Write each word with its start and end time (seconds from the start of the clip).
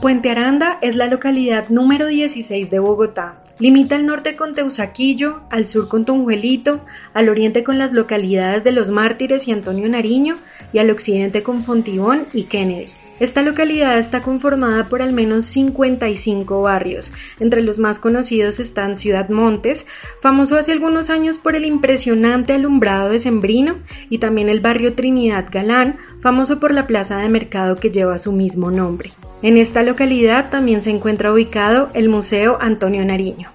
Puente 0.00 0.30
Aranda 0.30 0.78
es 0.80 0.94
la 0.94 1.06
localidad 1.06 1.68
número 1.70 2.06
16 2.06 2.70
de 2.70 2.78
Bogotá. 2.78 3.42
Limita 3.58 3.96
al 3.96 4.06
norte 4.06 4.36
con 4.36 4.52
Teusaquillo, 4.52 5.40
al 5.50 5.66
sur 5.66 5.88
con 5.88 6.04
Tunjuelito, 6.04 6.80
al 7.14 7.28
oriente 7.28 7.64
con 7.64 7.78
las 7.78 7.92
localidades 7.92 8.62
de 8.62 8.72
Los 8.72 8.90
Mártires 8.90 9.48
y 9.48 9.52
Antonio 9.52 9.88
Nariño 9.88 10.34
y 10.72 10.78
al 10.78 10.90
occidente 10.90 11.42
con 11.42 11.62
Fontibón 11.62 12.26
y 12.32 12.44
Kennedy. 12.44 12.97
Esta 13.20 13.42
localidad 13.42 13.98
está 13.98 14.20
conformada 14.20 14.84
por 14.84 15.02
al 15.02 15.12
menos 15.12 15.44
55 15.46 16.62
barrios. 16.62 17.12
Entre 17.40 17.62
los 17.62 17.78
más 17.78 17.98
conocidos 17.98 18.60
están 18.60 18.96
Ciudad 18.96 19.28
Montes, 19.28 19.86
famoso 20.22 20.56
hace 20.56 20.70
algunos 20.70 21.10
años 21.10 21.36
por 21.36 21.56
el 21.56 21.64
impresionante 21.64 22.52
alumbrado 22.52 23.10
de 23.10 23.18
Sembrino, 23.18 23.74
y 24.08 24.18
también 24.18 24.48
el 24.48 24.60
barrio 24.60 24.94
Trinidad 24.94 25.46
Galán, 25.50 25.96
famoso 26.20 26.60
por 26.60 26.72
la 26.72 26.86
plaza 26.86 27.16
de 27.16 27.28
mercado 27.28 27.74
que 27.74 27.90
lleva 27.90 28.18
su 28.20 28.30
mismo 28.30 28.70
nombre. 28.70 29.10
En 29.42 29.56
esta 29.56 29.82
localidad 29.82 30.50
también 30.50 30.82
se 30.82 30.90
encuentra 30.90 31.32
ubicado 31.32 31.90
el 31.94 32.08
Museo 32.08 32.58
Antonio 32.60 33.04
Nariño. 33.04 33.50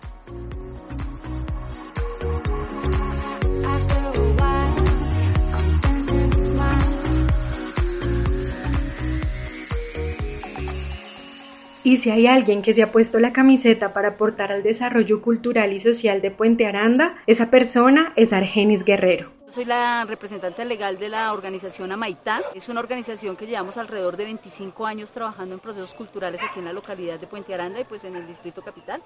Y 11.86 11.98
si 11.98 12.10
hay 12.10 12.28
alguien 12.28 12.62
que 12.62 12.74
se 12.74 12.82
ha 12.82 12.94
puesto 12.94 13.20
la 13.20 13.34
camiseta 13.34 13.92
para 13.92 14.10
aportar 14.10 14.54
al 14.54 14.64
desarrollo 14.64 15.22
cultural 15.22 15.74
y 15.74 15.82
social 15.82 16.22
de 16.22 16.32
Puente 16.32 16.66
Aranda, 16.66 17.16
esa 17.28 17.50
persona 17.50 18.14
es 18.16 18.32
Argenis 18.32 18.86
Guerrero. 18.86 19.30
Soy 19.50 19.66
la 19.66 20.06
representante 20.06 20.64
legal 20.64 20.98
de 20.98 21.10
la 21.10 21.34
organización 21.34 21.92
Amaitá. 21.92 22.42
Es 22.56 22.70
una 22.70 22.80
organización 22.80 23.36
que 23.36 23.48
llevamos 23.48 23.78
alrededor 23.78 24.16
de 24.16 24.24
25 24.24 24.86
años 24.86 25.12
trabajando 25.12 25.56
en 25.56 25.60
procesos 25.60 25.94
culturales 25.94 26.42
aquí 26.42 26.60
en 26.60 26.66
la 26.66 26.74
localidad 26.74 27.20
de 27.20 27.28
Puente 27.28 27.54
Aranda 27.54 27.82
y 27.82 27.84
pues 27.84 28.06
en 28.06 28.16
el 28.16 28.26
distrito 28.26 28.62
capital. 28.62 29.02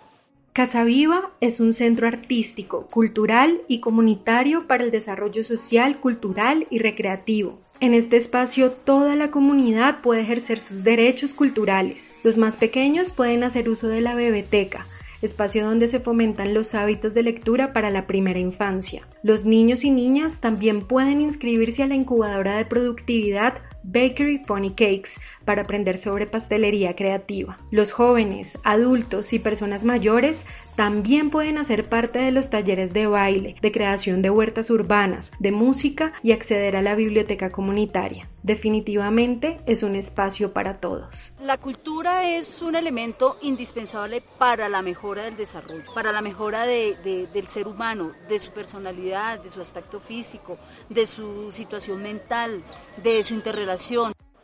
Casa 0.58 0.84
Viva 0.84 1.30
es 1.40 1.60
un 1.60 1.72
centro 1.72 2.08
artístico, 2.08 2.88
cultural 2.88 3.62
y 3.68 3.80
comunitario 3.80 4.66
para 4.66 4.84
el 4.84 4.90
desarrollo 4.90 5.44
social, 5.44 6.00
cultural 6.00 6.66
y 6.72 6.80
recreativo. 6.80 7.60
En 7.80 7.94
este 7.94 8.18
espacio 8.18 8.72
toda 8.72 9.16
la 9.16 9.30
comunidad 9.30 10.02
puede 10.02 10.22
ejercer 10.22 10.60
sus 10.60 10.84
derechos 10.84 11.36
culturales. 11.36 12.10
Los 12.24 12.38
más 12.38 12.56
pequeños 12.56 13.12
pueden 13.12 13.44
hacer 13.44 13.70
uso 13.70 13.88
de 13.88 14.02
la 14.02 14.16
biblioteca, 14.16 14.88
espacio 15.22 15.64
donde 15.64 15.90
se 15.90 16.00
fomentan 16.00 16.56
los 16.56 16.74
hábitos 16.74 17.14
de 17.14 17.22
lectura 17.22 17.72
para 17.72 17.92
la 17.92 18.08
primera 18.08 18.40
infancia. 18.40 19.08
Los 19.22 19.46
niños 19.46 19.84
y 19.84 19.92
niñas 19.92 20.40
también 20.42 20.82
pueden 20.82 21.22
inscribirse 21.22 21.84
a 21.84 21.88
la 21.88 21.94
incubadora 21.94 22.58
de 22.58 22.66
productividad 22.66 23.60
Bakery 23.88 24.40
Pony 24.40 24.72
Cakes 24.72 25.12
para 25.46 25.62
aprender 25.62 25.98
sobre 25.98 26.28
pastelería 26.28 26.94
creativa. 26.96 27.58
Los 27.72 27.94
jóvenes, 27.94 28.58
adultos 28.66 29.32
y 29.32 29.40
personas 29.40 29.86
mayores 29.86 30.46
también 30.76 31.32
pueden 31.32 31.58
hacer 31.58 31.90
parte 31.90 32.20
de 32.20 32.32
los 32.32 32.52
talleres 32.52 32.94
de 32.94 33.08
baile, 33.08 33.56
de 33.62 33.72
creación 33.72 34.22
de 34.22 34.30
huertas 34.30 34.70
urbanas, 34.70 35.32
de 35.40 35.52
música 35.52 36.14
y 36.22 36.34
acceder 36.34 36.76
a 36.76 36.84
la 36.84 36.94
biblioteca 36.94 37.50
comunitaria. 37.50 38.30
Definitivamente 38.44 39.58
es 39.66 39.82
un 39.82 39.96
espacio 39.96 40.54
para 40.54 40.80
todos. 40.80 41.34
La 41.42 41.58
cultura 41.58 42.30
es 42.30 42.62
un 42.62 42.76
elemento 42.76 43.38
indispensable 43.42 44.22
para 44.38 44.70
la 44.70 44.84
mejora 44.84 45.24
del 45.24 45.36
desarrollo, 45.36 45.84
para 45.96 46.12
la 46.12 46.22
mejora 46.22 46.68
del 46.68 47.48
ser 47.48 47.68
humano, 47.68 48.12
de 48.30 48.38
su 48.38 48.52
personalidad, 48.52 49.42
de 49.42 49.50
su 49.50 49.60
aspecto 49.60 50.00
físico, 50.00 50.60
de 50.90 51.08
su 51.08 51.52
situación 51.52 52.04
mental, 52.04 52.64
de 53.04 53.24
su 53.24 53.34
interrelación. 53.34 53.77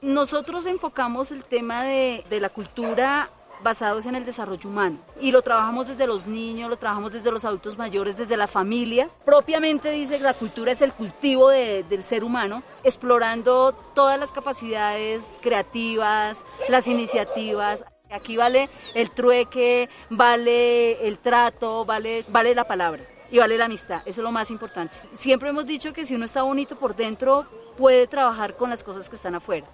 Nosotros 0.02 0.66
enfocamos 0.66 1.32
el 1.32 1.44
tema 1.44 1.84
de, 1.84 2.26
de 2.30 2.40
la 2.40 2.50
cultura 2.50 3.30
basados 3.64 4.06
en 4.06 4.16
el 4.16 4.26
desarrollo 4.26 4.70
humano. 4.70 5.00
Y 5.20 5.32
lo 5.32 5.42
trabajamos 5.42 5.88
desde 5.88 6.06
los 6.06 6.28
niños, 6.28 6.70
lo 6.70 6.78
trabajamos 6.78 7.14
desde 7.14 7.32
los 7.32 7.46
adultos 7.46 7.78
mayores, 7.78 8.18
desde 8.18 8.38
las 8.38 8.52
familias. 8.52 9.20
Propiamente 9.26 9.90
dice 9.90 10.18
que 10.18 10.24
la 10.24 10.34
cultura 10.34 10.72
es 10.72 10.82
el 10.82 10.94
cultivo 10.94 11.50
del 11.50 12.04
ser 12.04 12.24
humano, 12.24 12.62
explorando 12.84 13.74
todas 13.96 14.20
las 14.20 14.32
capacidades 14.32 15.38
creativas, 15.42 16.44
las 16.70 16.88
iniciativas. 16.88 17.86
Aquí 18.12 18.38
vale 18.38 18.70
el 18.94 19.10
trueque, 19.10 19.90
vale 20.10 21.08
el 21.08 21.18
trato, 21.18 21.86
vale, 21.86 22.26
vale 22.30 22.54
la 22.54 22.66
palabra 22.66 23.13
y 23.34 23.40
vale 23.40 23.58
la 23.58 23.66
amistad. 23.66 24.04
Eso 24.06 24.22
es 24.22 24.24
lo 24.24 24.32
más 24.32 24.52
importante. 24.52 24.94
Siempre 25.16 25.50
hemos 25.50 25.66
dicho 25.66 25.92
que 25.92 26.06
si 26.06 26.14
uno 26.14 26.26
está 26.26 26.44
bonito 26.44 26.78
por 26.78 26.96
dentro, 26.96 27.48
puede 27.76 28.06
trabajar 28.06 28.56
con 28.56 28.70
las 28.70 28.84
cosas 28.84 29.10
que 29.10 29.16
están 29.16 29.34
afuera. 29.34 29.66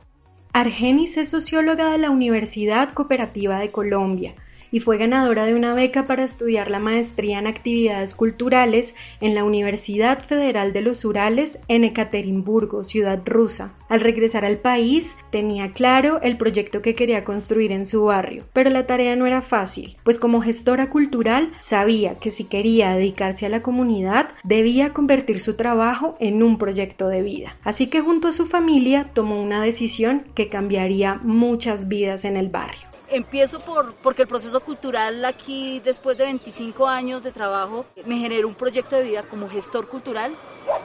Argenis 0.54 1.18
es 1.18 1.30
socióloga 1.30 1.92
de 1.92 1.98
la 1.98 2.10
Universidad 2.10 2.94
Cooperativa 2.94 3.60
de 3.60 3.70
Colombia 3.70 4.34
y 4.72 4.80
fue 4.80 4.98
ganadora 4.98 5.46
de 5.46 5.56
una 5.56 5.74
beca 5.74 6.04
para 6.04 6.24
estudiar 6.24 6.70
la 6.70 6.80
maestría 6.80 7.40
en 7.40 7.48
actividades 7.48 8.16
culturales 8.16 8.96
en 9.22 9.36
la 9.36 9.44
Universidad 9.44 10.26
Federal 10.26 10.74
de 10.74 10.82
los 10.82 11.06
Urales 11.06 11.60
en 11.68 11.84
Ekaterimburgo, 11.84 12.84
ciudad 12.84 13.22
rusa. 13.26 13.74
Al 13.90 14.02
regresar 14.02 14.46
al 14.46 14.58
país, 14.58 15.18
tenía 15.32 15.72
claro 15.72 16.22
el 16.22 16.38
proyecto 16.38 16.82
que 16.82 16.96
quería 16.96 17.24
construir 17.24 17.72
en 17.72 17.86
su 17.86 18.04
barrio, 18.04 18.44
pero 18.54 18.70
la 18.70 18.86
tarea 18.86 19.16
no 19.16 19.26
era 19.26 19.42
fácil, 19.42 19.98
pues 20.04 20.20
como 20.20 20.42
gestora 20.42 20.90
cultural 20.90 21.52
sabía 21.60 22.16
que 22.16 22.32
si 22.32 22.44
quería 22.44 22.94
dedicarse 22.94 23.46
a 23.46 23.50
la 23.50 23.62
comunidad, 23.62 24.30
debía 24.44 24.94
convertir 24.94 25.42
su 25.42 25.56
trabajo 25.56 26.16
en 26.20 26.44
un 26.44 26.58
proyecto 26.58 27.08
de 27.08 27.22
vida. 27.22 27.56
Así 27.64 27.88
que 27.88 28.02
junto 28.02 28.28
a 28.28 28.34
su 28.34 28.48
familia 28.48 29.10
tomó 29.14 29.42
una 29.42 29.64
decisión 29.64 30.24
que 30.36 30.50
cambiaría 30.50 31.16
muchas 31.24 31.88
vidas 31.88 32.26
en 32.26 32.38
el 32.38 32.50
barrio. 32.50 32.99
Empiezo 33.12 33.60
por, 33.60 33.96
porque 33.96 34.24
el 34.24 34.28
proceso 34.28 34.60
cultural 34.60 35.26
aquí, 35.26 35.80
después 35.84 36.18
de 36.18 36.26
25 36.26 36.88
años 36.88 37.24
de 37.24 37.32
trabajo, 37.32 37.86
me 38.06 38.18
generó 38.18 38.48
un 38.48 38.56
proyecto 38.56 38.96
de 38.96 39.04
vida 39.04 39.24
como 39.24 39.50
gestor 39.50 39.88
cultural 39.88 40.34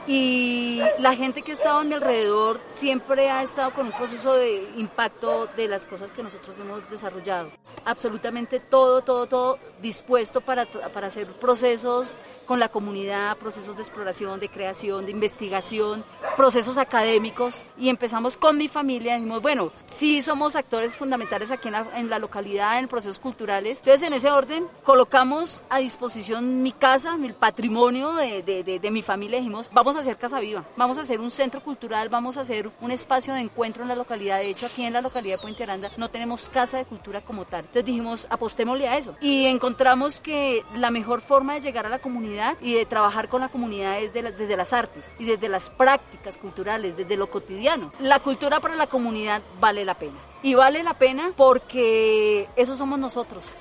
y 0.07 0.81
la 0.99 1.15
gente 1.15 1.41
que 1.41 1.51
ha 1.51 1.55
estado 1.55 1.79
a 1.79 1.83
mi 1.83 1.93
alrededor 1.93 2.59
siempre 2.67 3.29
ha 3.29 3.41
estado 3.43 3.73
con 3.73 3.87
un 3.87 3.91
proceso 3.93 4.33
de 4.33 4.69
impacto 4.77 5.47
de 5.57 5.67
las 5.67 5.85
cosas 5.85 6.11
que 6.11 6.21
nosotros 6.21 6.57
hemos 6.59 6.89
desarrollado. 6.89 7.51
Absolutamente 7.83 8.59
todo, 8.59 9.01
todo, 9.01 9.27
todo 9.27 9.59
dispuesto 9.81 10.41
para, 10.41 10.65
para 10.65 11.07
hacer 11.07 11.27
procesos 11.33 12.15
con 12.45 12.59
la 12.59 12.69
comunidad, 12.69 13.37
procesos 13.37 13.75
de 13.75 13.81
exploración, 13.81 14.39
de 14.39 14.49
creación, 14.49 15.05
de 15.05 15.11
investigación, 15.11 16.03
procesos 16.37 16.77
académicos 16.77 17.65
y 17.77 17.89
empezamos 17.89 18.37
con 18.37 18.57
mi 18.57 18.67
familia, 18.67 19.15
dijimos, 19.15 19.41
bueno, 19.41 19.71
sí 19.87 20.21
somos 20.21 20.55
actores 20.55 20.95
fundamentales 20.95 21.51
aquí 21.51 21.69
en 21.69 21.73
la, 21.73 21.87
en 21.95 22.09
la 22.09 22.19
localidad, 22.19 22.77
en 22.79 22.87
procesos 22.87 23.19
culturales, 23.19 23.79
entonces 23.79 24.03
en 24.03 24.13
ese 24.13 24.29
orden 24.29 24.67
colocamos 24.83 25.61
a 25.69 25.79
disposición 25.79 26.61
mi 26.61 26.71
casa, 26.71 27.17
el 27.21 27.33
patrimonio 27.33 28.13
de, 28.13 28.43
de, 28.43 28.63
de, 28.63 28.79
de 28.79 28.91
mi 28.91 29.01
familia, 29.01 29.39
dijimos, 29.39 29.69
vamos 29.73 29.94
hacer 30.01 30.17
Casa 30.17 30.39
Viva, 30.39 30.63
vamos 30.75 30.97
a 30.97 31.01
hacer 31.01 31.19
un 31.19 31.31
centro 31.31 31.61
cultural, 31.61 32.09
vamos 32.09 32.37
a 32.37 32.41
hacer 32.41 32.69
un 32.81 32.91
espacio 32.91 33.33
de 33.33 33.41
encuentro 33.41 33.83
en 33.83 33.89
la 33.89 33.95
localidad, 33.95 34.39
de 34.39 34.49
hecho 34.49 34.65
aquí 34.65 34.83
en 34.83 34.93
la 34.93 35.01
localidad 35.01 35.35
de 35.35 35.41
Puente 35.41 35.63
Aranda 35.63 35.91
no 35.97 36.09
tenemos 36.09 36.49
casa 36.49 36.77
de 36.77 36.85
cultura 36.85 37.21
como 37.21 37.45
tal, 37.45 37.61
entonces 37.61 37.85
dijimos, 37.85 38.27
apostémosle 38.29 38.87
a 38.87 38.97
eso 38.97 39.15
y 39.21 39.45
encontramos 39.45 40.19
que 40.19 40.63
la 40.75 40.91
mejor 40.91 41.21
forma 41.21 41.53
de 41.53 41.61
llegar 41.61 41.85
a 41.85 41.89
la 41.89 41.99
comunidad 41.99 42.57
y 42.61 42.73
de 42.73 42.85
trabajar 42.85 43.29
con 43.29 43.41
la 43.41 43.49
comunidad 43.49 43.99
desde, 43.99 44.31
desde 44.31 44.57
las 44.57 44.73
artes 44.73 45.05
y 45.19 45.25
desde 45.25 45.49
las 45.49 45.69
prácticas 45.69 46.37
culturales, 46.37 46.97
desde 46.97 47.17
lo 47.17 47.29
cotidiano. 47.29 47.91
La 47.99 48.19
cultura 48.19 48.59
para 48.59 48.75
la 48.75 48.87
comunidad 48.87 49.41
vale 49.59 49.85
la 49.85 49.93
pena. 49.93 50.17
Y 50.43 50.53
vale 50.55 50.83
la 50.83 50.93
pena 50.93 51.31
porque 51.35 52.47
eso 52.55 52.75
somos 52.75 52.99
nosotros. 52.99 53.51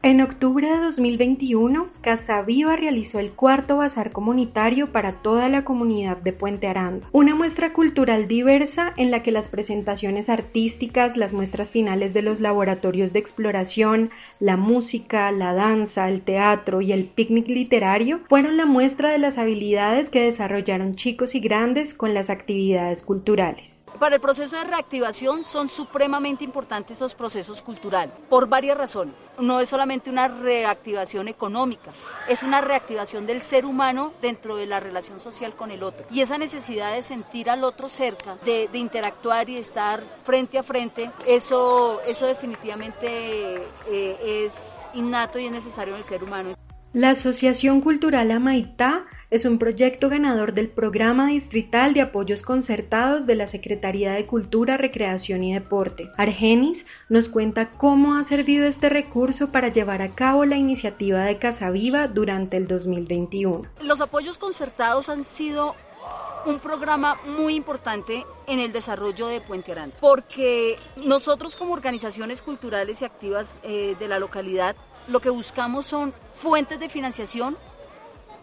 En 0.00 0.20
octubre 0.20 0.68
de 0.68 0.76
2021, 0.76 1.88
Casa 2.02 2.40
Viva 2.42 2.76
realizó 2.76 3.18
el 3.18 3.32
cuarto 3.32 3.78
bazar 3.78 4.12
comunitario 4.12 4.92
para 4.92 5.14
toda 5.22 5.48
la 5.48 5.64
comunidad 5.64 6.18
de 6.18 6.32
Puente 6.32 6.68
Aranda, 6.68 7.08
una 7.10 7.34
muestra 7.34 7.72
cultural 7.72 8.28
diversa 8.28 8.92
en 8.96 9.10
la 9.10 9.24
que 9.24 9.32
las 9.32 9.48
presentaciones 9.48 10.28
artísticas, 10.28 11.16
las 11.16 11.32
muestras 11.32 11.72
finales 11.72 12.14
de 12.14 12.22
los 12.22 12.38
laboratorios 12.38 13.12
de 13.12 13.18
exploración, 13.18 14.10
la 14.38 14.56
música, 14.56 15.32
la 15.32 15.52
danza, 15.52 16.08
el 16.08 16.22
teatro 16.22 16.80
y 16.80 16.92
el 16.92 17.06
picnic 17.06 17.48
literario 17.48 18.20
fueron 18.28 18.56
la 18.56 18.66
muestra 18.66 19.10
de 19.10 19.18
las 19.18 19.36
habilidades 19.36 20.10
que 20.10 20.22
desarrollaron 20.22 20.94
chicos 20.94 21.34
y 21.34 21.40
grandes 21.40 21.92
con 21.92 22.14
las 22.14 22.30
actividades 22.30 23.02
culturales. 23.02 23.84
Para 23.98 24.16
el 24.16 24.20
proceso 24.20 24.56
de 24.56 24.64
reactivación 24.64 25.44
son 25.44 25.68
supremamente 25.68 26.44
importantes 26.44 26.98
esos 26.98 27.14
procesos 27.14 27.62
culturales, 27.62 28.14
por 28.28 28.48
varias 28.48 28.76
razones. 28.76 29.14
No 29.38 29.60
es 29.60 29.68
solamente 29.68 30.10
una 30.10 30.28
reactivación 30.28 31.28
económica, 31.28 31.92
es 32.28 32.42
una 32.42 32.60
reactivación 32.60 33.26
del 33.26 33.42
ser 33.42 33.64
humano 33.64 34.12
dentro 34.20 34.56
de 34.56 34.66
la 34.66 34.80
relación 34.80 35.20
social 35.20 35.54
con 35.54 35.70
el 35.70 35.82
otro. 35.82 36.06
Y 36.10 36.20
esa 36.20 36.38
necesidad 36.38 36.92
de 36.92 37.02
sentir 37.02 37.50
al 37.50 37.64
otro 37.64 37.88
cerca, 37.88 38.36
de, 38.44 38.68
interactuar 38.72 39.48
y 39.48 39.54
de 39.54 39.60
estar 39.60 40.00
frente 40.24 40.58
a 40.58 40.62
frente, 40.62 41.10
eso, 41.26 42.00
eso 42.06 42.26
definitivamente 42.26 43.56
eh, 43.88 44.44
es 44.44 44.90
innato 44.94 45.38
y 45.38 45.46
es 45.46 45.52
necesario 45.52 45.94
en 45.94 46.00
el 46.00 46.06
ser 46.06 46.22
humano. 46.22 46.57
La 46.98 47.10
Asociación 47.10 47.80
Cultural 47.80 48.28
Amaitá 48.32 49.04
es 49.30 49.44
un 49.44 49.60
proyecto 49.60 50.08
ganador 50.08 50.52
del 50.52 50.66
Programa 50.66 51.28
Distrital 51.28 51.94
de 51.94 52.00
Apoyos 52.00 52.42
Concertados 52.42 53.24
de 53.24 53.36
la 53.36 53.46
Secretaría 53.46 54.14
de 54.14 54.26
Cultura, 54.26 54.76
Recreación 54.76 55.44
y 55.44 55.54
Deporte. 55.54 56.10
Argenis 56.16 56.86
nos 57.08 57.28
cuenta 57.28 57.70
cómo 57.70 58.16
ha 58.16 58.24
servido 58.24 58.66
este 58.66 58.88
recurso 58.88 59.52
para 59.52 59.68
llevar 59.68 60.02
a 60.02 60.08
cabo 60.08 60.44
la 60.44 60.56
iniciativa 60.56 61.22
de 61.22 61.38
Casa 61.38 61.70
Viva 61.70 62.08
durante 62.08 62.56
el 62.56 62.66
2021. 62.66 63.60
Los 63.80 64.00
apoyos 64.00 64.36
concertados 64.36 65.08
han 65.08 65.22
sido 65.22 65.76
un 66.46 66.58
programa 66.58 67.18
muy 67.26 67.54
importante 67.54 68.24
en 68.46 68.60
el 68.60 68.72
desarrollo 68.72 69.26
de 69.26 69.40
Puente 69.40 69.72
Aranda, 69.72 69.96
porque 70.00 70.78
nosotros 70.96 71.56
como 71.56 71.72
organizaciones 71.72 72.42
culturales 72.42 73.02
y 73.02 73.04
activas 73.04 73.60
eh, 73.62 73.96
de 73.98 74.08
la 74.08 74.18
localidad 74.18 74.76
lo 75.08 75.20
que 75.20 75.30
buscamos 75.30 75.86
son 75.86 76.12
fuentes 76.32 76.78
de 76.78 76.88
financiación 76.88 77.56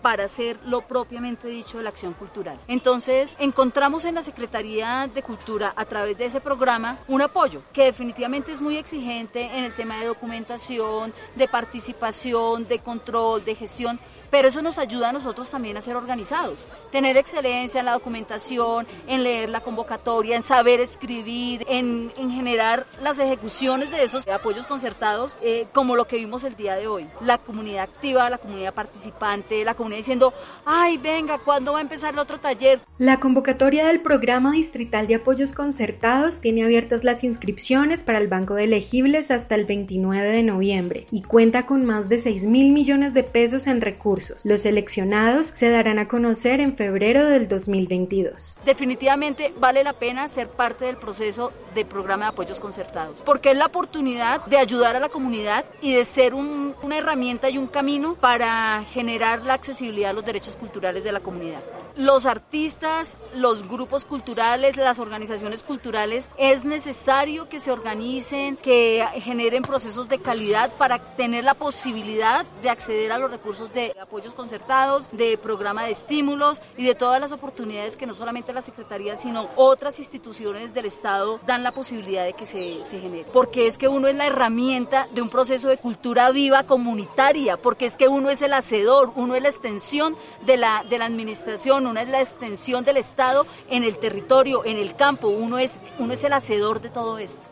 para 0.01 0.25
hacer 0.25 0.59
lo 0.67 0.81
propiamente 0.81 1.47
dicho 1.47 1.77
de 1.77 1.83
la 1.83 1.89
acción 1.89 2.13
cultural. 2.13 2.59
Entonces, 2.67 3.35
encontramos 3.39 4.05
en 4.05 4.13
la 4.13 4.21
Secretaría 4.21 5.09
de 5.11 5.23
Cultura, 5.23 5.73
a 5.75 5.85
través 5.85 6.15
de 6.19 6.25
ese 6.25 6.41
programa, 6.41 6.99
un 7.07 7.23
apoyo 7.23 7.63
que 7.73 7.85
definitivamente 7.85 8.51
es 8.51 8.61
muy 8.61 8.77
exigente 8.77 9.41
en 9.41 9.63
el 9.63 9.75
tema 9.75 9.97
de 9.99 10.05
documentación, 10.05 11.11
de 11.33 11.47
participación, 11.47 12.67
de 12.67 12.79
control, 12.79 13.43
de 13.43 13.55
gestión, 13.55 13.99
pero 14.29 14.47
eso 14.47 14.61
nos 14.61 14.77
ayuda 14.77 15.09
a 15.09 15.11
nosotros 15.13 15.49
también 15.49 15.77
a 15.77 15.81
ser 15.81 15.95
organizados, 15.95 16.67
tener 16.91 17.17
excelencia 17.17 17.79
en 17.79 17.85
la 17.85 17.93
documentación, 17.93 18.87
en 19.07 19.23
leer 19.23 19.49
la 19.49 19.61
convocatoria, 19.61 20.35
en 20.35 20.43
saber 20.43 20.79
escribir, 20.79 21.65
en, 21.69 22.11
generar 22.15 22.85
las 23.01 23.19
ejecuciones 23.19 23.91
de 23.91 24.03
esos 24.03 24.27
apoyos 24.27 24.67
concertados, 24.67 25.37
eh, 25.41 25.67
como 25.73 25.95
lo 25.95 26.05
que 26.05 26.17
vimos 26.17 26.43
el 26.43 26.55
día 26.55 26.75
de 26.75 26.87
hoy. 26.87 27.05
La 27.21 27.37
comunidad 27.37 27.83
activa, 27.83 28.29
la 28.29 28.37
comunidad 28.37 28.73
participante, 28.73 29.63
la 29.63 29.73
comunidad 29.73 29.99
diciendo, 29.99 30.33
ay, 30.65 30.97
venga, 30.97 31.37
¿cuándo 31.37 31.73
va 31.73 31.79
a 31.79 31.81
empezar 31.81 32.13
el 32.13 32.19
otro 32.19 32.39
taller? 32.39 32.79
La 32.97 33.19
convocatoria 33.19 33.87
del 33.87 34.01
Programa 34.01 34.51
Distrital 34.51 35.07
de 35.07 35.15
Apoyos 35.15 35.53
Concertados 35.53 36.41
tiene 36.41 36.63
abiertas 36.63 37.03
las 37.03 37.23
inscripciones 37.23 38.03
para 38.03 38.19
el 38.19 38.27
Banco 38.27 38.55
de 38.55 38.65
Elegibles 38.65 39.31
hasta 39.31 39.55
el 39.55 39.65
29 39.65 40.29
de 40.29 40.43
noviembre 40.43 41.07
y 41.11 41.21
cuenta 41.21 41.65
con 41.65 41.85
más 41.85 42.09
de 42.09 42.19
6 42.19 42.43
mil 42.43 42.71
millones 42.71 43.13
de 43.13 43.23
pesos 43.23 43.67
en 43.67 43.81
recursos 43.81 44.14
los 44.43 44.61
seleccionados 44.61 45.51
se 45.55 45.69
darán 45.69 45.99
a 45.99 46.07
conocer 46.07 46.59
en 46.59 46.75
febrero 46.75 47.25
del 47.27 47.47
2022. 47.47 48.55
Definitivamente 48.65 49.53
vale 49.57 49.83
la 49.83 49.93
pena 49.93 50.27
ser 50.27 50.49
parte 50.49 50.85
del 50.85 50.97
proceso 50.97 51.51
de 51.73 51.85
programa 51.85 52.25
de 52.25 52.29
apoyos 52.29 52.59
concertados, 52.59 53.21
porque 53.21 53.51
es 53.51 53.57
la 53.57 53.67
oportunidad 53.67 54.45
de 54.45 54.57
ayudar 54.57 54.95
a 54.95 54.99
la 54.99 55.09
comunidad 55.09 55.65
y 55.81 55.93
de 55.93 56.05
ser 56.05 56.33
una 56.33 56.97
herramienta 56.97 57.49
y 57.49 57.57
un 57.57 57.67
camino 57.67 58.15
para 58.15 58.83
generar 58.91 59.43
la 59.43 59.53
accesibilidad 59.53 60.11
a 60.11 60.13
los 60.13 60.25
derechos 60.25 60.55
culturales 60.55 61.03
de 61.03 61.11
la 61.11 61.19
comunidad 61.19 61.61
los 61.97 62.25
artistas, 62.25 63.17
los 63.33 63.67
grupos 63.67 64.05
culturales, 64.05 64.77
las 64.77 64.99
organizaciones 64.99 65.63
culturales, 65.63 66.29
es 66.37 66.63
necesario 66.65 67.47
que 67.49 67.59
se 67.59 67.71
organicen, 67.71 68.57
que 68.57 69.05
generen 69.15 69.63
procesos 69.63 70.09
de 70.09 70.19
calidad 70.19 70.71
para 70.77 70.99
tener 70.99 71.43
la 71.43 71.53
posibilidad 71.53 72.45
de 72.61 72.69
acceder 72.69 73.11
a 73.11 73.17
los 73.17 73.31
recursos 73.31 73.73
de 73.73 73.95
apoyos 74.01 74.33
concertados, 74.33 75.09
de 75.11 75.37
programa 75.37 75.83
de 75.83 75.91
estímulos 75.91 76.61
y 76.77 76.85
de 76.85 76.95
todas 76.95 77.21
las 77.21 77.31
oportunidades 77.31 77.97
que 77.97 78.05
no 78.05 78.13
solamente 78.13 78.53
la 78.53 78.61
Secretaría, 78.61 79.15
sino 79.15 79.47
otras 79.55 79.99
instituciones 79.99 80.73
del 80.73 80.85
Estado 80.85 81.39
dan 81.45 81.63
la 81.63 81.71
posibilidad 81.71 82.25
de 82.25 82.33
que 82.33 82.45
se, 82.45 82.83
se 82.83 82.99
genere. 82.99 83.25
Porque 83.31 83.67
es 83.67 83.77
que 83.77 83.87
uno 83.87 84.07
es 84.07 84.15
la 84.15 84.27
herramienta 84.27 85.07
de 85.13 85.21
un 85.21 85.29
proceso 85.29 85.69
de 85.69 85.77
cultura 85.77 86.31
viva 86.31 86.63
comunitaria, 86.63 87.57
porque 87.57 87.85
es 87.85 87.95
que 87.95 88.07
uno 88.07 88.29
es 88.29 88.41
el 88.41 88.53
hacedor, 88.53 89.11
uno 89.15 89.35
es 89.35 89.43
la 89.43 89.49
extensión 89.49 90.15
de 90.45 90.57
la, 90.57 90.83
de 90.89 90.97
la 90.97 91.05
administración 91.05 91.84
una 91.85 92.01
es 92.01 92.09
la 92.09 92.21
extensión 92.21 92.83
del 92.83 92.97
Estado 92.97 93.45
en 93.69 93.83
el 93.83 93.97
territorio, 93.97 94.65
en 94.65 94.77
el 94.77 94.95
campo, 94.95 95.27
uno 95.27 95.59
es, 95.59 95.73
uno 95.99 96.13
es 96.13 96.23
el 96.23 96.33
hacedor 96.33 96.81
de 96.81 96.89
todo 96.89 97.17
esto. 97.17 97.45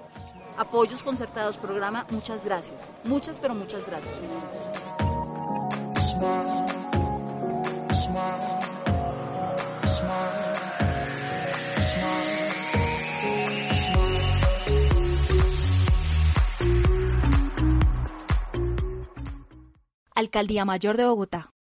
Apoyos 0.57 1.03
concertados, 1.03 1.57
programa, 1.57 2.05
muchas 2.09 2.45
gracias. 2.45 2.91
Muchas, 3.03 3.39
pero 3.39 3.55
muchas 3.55 3.85
gracias. 3.85 4.13
Alcaldía 20.15 20.63
Mayor 20.63 20.95
de 20.95 21.05
Bogotá. 21.05 21.42